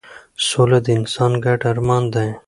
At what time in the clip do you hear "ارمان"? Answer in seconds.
1.71-2.03